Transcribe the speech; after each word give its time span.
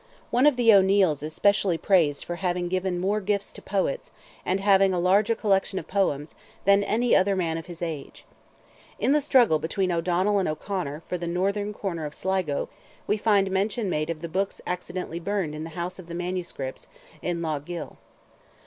One 0.31 0.47
of 0.47 0.55
the 0.55 0.73
O'Neils 0.73 1.21
is 1.21 1.31
specially 1.31 1.77
praised 1.77 2.25
for 2.25 2.37
having 2.37 2.69
given 2.69 2.99
more 2.99 3.21
gifts 3.21 3.51
to 3.51 3.61
poets, 3.61 4.09
and 4.43 4.59
having 4.59 4.95
"a 4.95 4.99
larger 4.99 5.35
collection 5.35 5.77
of 5.77 5.87
poems" 5.87 6.33
than 6.65 6.83
any 6.83 7.15
other 7.15 7.35
man 7.35 7.55
of 7.59 7.67
his 7.67 7.83
age. 7.83 8.25
In 8.97 9.11
the 9.11 9.21
struggle 9.21 9.59
between 9.59 9.91
O'Donnell 9.91 10.39
and 10.39 10.49
O'Conor 10.49 11.03
for 11.07 11.19
the 11.19 11.27
northern 11.27 11.71
corner 11.71 12.07
of 12.07 12.15
Sligo, 12.15 12.67
we 13.05 13.15
find 13.15 13.51
mention 13.51 13.91
made 13.91 14.09
of 14.09 14.21
books 14.33 14.59
accidentally 14.65 15.19
burned 15.19 15.53
in 15.53 15.65
"the 15.65 15.69
house 15.77 15.99
of 15.99 16.07
the 16.07 16.15
manuscripts," 16.15 16.87
in 17.21 17.43
Lough 17.43 17.59
Gill. 17.59 17.97